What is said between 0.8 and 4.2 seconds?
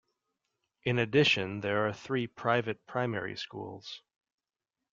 In addition there are three private primary schools.